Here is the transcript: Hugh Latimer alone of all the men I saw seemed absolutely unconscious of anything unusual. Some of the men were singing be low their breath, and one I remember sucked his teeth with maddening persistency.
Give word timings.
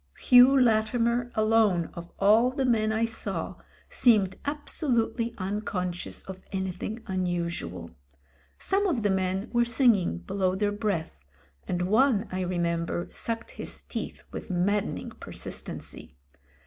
Hugh 0.17 0.59
Latimer 0.59 1.31
alone 1.35 1.91
of 1.93 2.11
all 2.17 2.49
the 2.49 2.65
men 2.65 2.91
I 2.91 3.05
saw 3.05 3.57
seemed 3.87 4.35
absolutely 4.45 5.35
unconscious 5.37 6.23
of 6.23 6.39
anything 6.51 7.03
unusual. 7.05 7.91
Some 8.57 8.87
of 8.87 9.03
the 9.03 9.11
men 9.11 9.51
were 9.53 9.63
singing 9.63 10.17
be 10.17 10.33
low 10.33 10.55
their 10.55 10.71
breath, 10.71 11.19
and 11.67 11.83
one 11.83 12.27
I 12.31 12.41
remember 12.41 13.09
sucked 13.11 13.51
his 13.51 13.83
teeth 13.83 14.23
with 14.31 14.49
maddening 14.49 15.11
persistency. 15.11 16.15